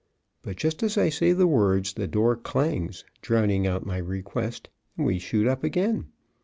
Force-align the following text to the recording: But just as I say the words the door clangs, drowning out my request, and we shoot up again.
But 0.41 0.55
just 0.55 0.81
as 0.81 0.97
I 0.97 1.09
say 1.09 1.31
the 1.31 1.45
words 1.45 1.93
the 1.93 2.07
door 2.07 2.35
clangs, 2.35 3.05
drowning 3.21 3.67
out 3.67 3.85
my 3.85 3.97
request, 3.97 4.67
and 4.97 5.05
we 5.05 5.19
shoot 5.19 5.45
up 5.45 5.63
again. 5.63 6.07